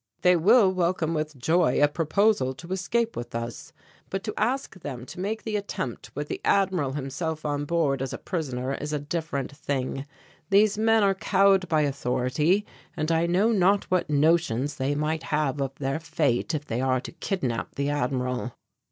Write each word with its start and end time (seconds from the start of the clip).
They 0.23 0.35
will 0.35 0.71
welcome 0.71 1.13
with 1.13 1.37
joy 1.37 1.79
a 1.79 1.87
proposal 1.87 2.55
to 2.55 2.71
escape 2.71 3.15
with 3.15 3.35
us, 3.35 3.71
but 4.09 4.23
to 4.23 4.33
ask 4.35 4.79
them 4.79 5.05
to 5.05 5.19
make 5.19 5.43
the 5.43 5.55
attempt 5.55 6.09
with 6.15 6.27
the 6.27 6.41
Admiral 6.43 6.93
himself 6.93 7.45
on 7.45 7.65
board 7.65 8.01
as 8.01 8.11
a 8.11 8.17
prisoner 8.17 8.73
is 8.73 8.93
a 8.93 8.99
different 8.99 9.55
thing. 9.55 10.07
These 10.49 10.75
men 10.75 11.03
are 11.03 11.13
cowed 11.13 11.69
by 11.69 11.81
authority 11.83 12.65
and 12.97 13.11
I 13.11 13.27
know 13.27 13.51
not 13.51 13.83
what 13.91 14.09
notions 14.09 14.77
they 14.77 14.95
might 14.95 15.21
have 15.21 15.61
of 15.61 15.75
their 15.75 15.99
fate 15.99 16.55
if 16.55 16.65
they 16.65 16.81
are 16.81 16.99
to 16.99 17.11
kidnap 17.11 17.75
the 17.75 17.91
Admiral." 17.91 18.53